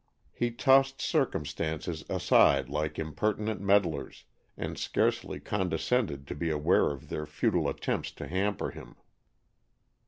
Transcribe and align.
He 0.33 0.49
tossed 0.49 0.99
circumstances 0.99 2.03
aside 2.09 2.69
like 2.69 2.97
impertinent 2.97 3.61
meddlers, 3.61 4.23
and 4.57 4.75
scarcely 4.75 5.39
condescended 5.39 6.25
to 6.25 6.33
be 6.33 6.49
aware 6.49 6.89
of 6.89 7.09
their 7.09 7.27
futile 7.27 7.69
attempts 7.69 8.09
to 8.13 8.27
hamper 8.27 8.71
him. 8.71 8.95